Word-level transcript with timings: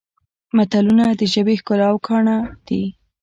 متلونه 0.55 1.05
د 1.19 1.21
ژبې 1.33 1.55
ښکلا 1.59 1.87
او 1.91 1.97
ګاڼه 2.05 2.37
دي 2.67 2.83